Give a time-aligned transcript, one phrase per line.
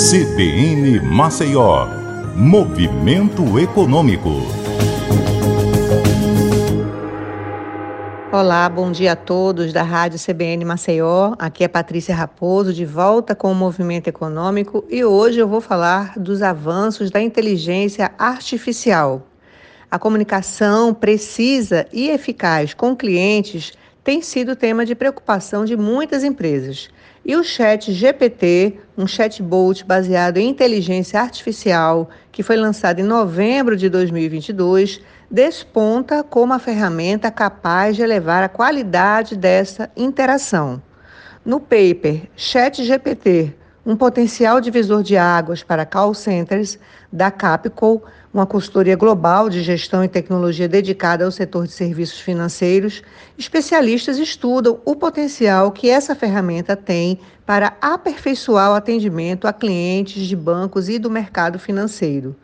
[0.00, 1.86] CBN Maceió,
[2.34, 4.30] Movimento Econômico.
[8.32, 11.34] Olá, bom dia a todos da Rádio CBN Maceió.
[11.38, 16.18] Aqui é Patrícia Raposo, de volta com o Movimento Econômico e hoje eu vou falar
[16.18, 19.26] dos avanços da inteligência artificial.
[19.90, 26.88] A comunicação precisa e eficaz com clientes tem sido tema de preocupação de muitas empresas.
[27.24, 33.76] E o Chat GPT, um chatbot baseado em inteligência artificial, que foi lançado em novembro
[33.76, 35.00] de 2022,
[35.30, 40.82] desponta como a ferramenta capaz de elevar a qualidade dessa interação.
[41.44, 46.78] No paper Chat GPT, um potencial divisor de águas para call centers
[47.12, 53.02] da Capco, uma consultoria global de gestão e tecnologia dedicada ao setor de serviços financeiros,
[53.36, 60.36] especialistas estudam o potencial que essa ferramenta tem para aperfeiçoar o atendimento a clientes de
[60.36, 62.36] bancos e do mercado financeiro.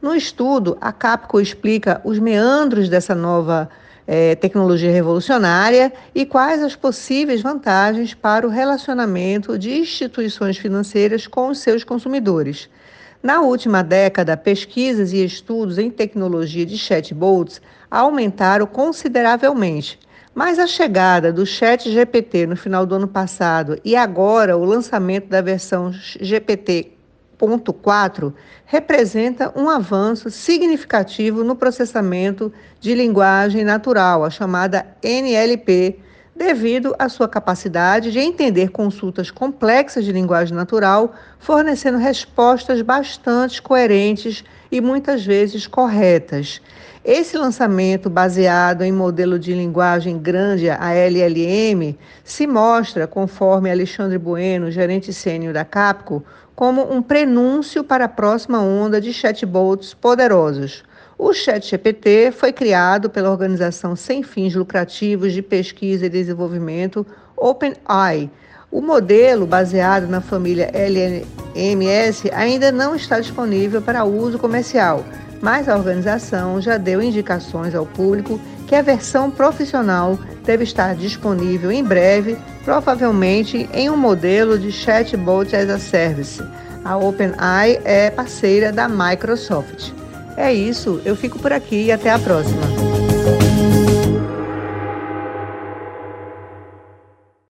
[0.00, 3.68] No estudo, a Capco explica os meandros dessa nova
[4.10, 11.48] é, tecnologia revolucionária e quais as possíveis vantagens para o relacionamento de instituições financeiras com
[11.48, 12.70] os seus consumidores.
[13.22, 19.98] Na última década, pesquisas e estudos em tecnologia de chatbots aumentaram consideravelmente.
[20.34, 25.28] Mas a chegada do Chat GPT no final do ano passado e agora o lançamento
[25.28, 26.97] da versão GPT
[27.38, 28.34] 4
[28.66, 36.00] representa um avanço significativo no processamento de linguagem natural, a chamada NLP,
[36.38, 44.44] devido à sua capacidade de entender consultas complexas de linguagem natural, fornecendo respostas bastante coerentes
[44.70, 46.62] e muitas vezes corretas.
[47.04, 54.70] Esse lançamento, baseado em modelo de linguagem grande, a LLM, se mostra, conforme Alexandre Bueno,
[54.70, 60.84] gerente sênior da Capco, como um prenúncio para a próxima onda de chatbots poderosos.
[61.20, 67.04] O ChatGPT foi criado pela organização sem fins lucrativos de pesquisa e desenvolvimento
[67.36, 68.30] OpenAI.
[68.70, 75.04] O modelo, baseado na família LMS, ainda não está disponível para uso comercial,
[75.42, 81.72] mas a organização já deu indicações ao público que a versão profissional deve estar disponível
[81.72, 86.40] em breve, provavelmente em um modelo de chatbot as a service.
[86.84, 89.98] A OpenAI é parceira da Microsoft.
[90.40, 92.62] É isso, eu fico por aqui e até a próxima.